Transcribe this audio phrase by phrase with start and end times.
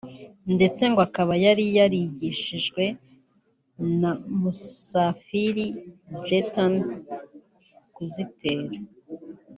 [0.55, 2.83] ndetse ngo akaba yari yarigishijwe
[3.99, 5.65] na Musafili
[6.25, 6.73] Gaëtan
[7.93, 8.77] kuzitera